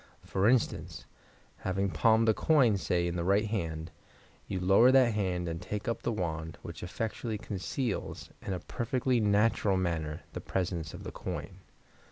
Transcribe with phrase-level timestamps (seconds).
[0.23, 1.05] For instance,
[1.57, 3.91] having palmed a coin, say in the right hand,
[4.47, 9.19] you lower that hand and take up the wand, which effectually conceals, in a perfectly
[9.19, 11.59] natural manner, the presence of the coin.